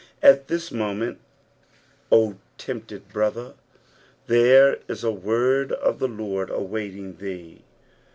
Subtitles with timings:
[0.23, 1.19] At this moment,
[2.11, 3.53] O tempted brother,
[4.25, 7.63] there is a word of the Lord awaiting thee!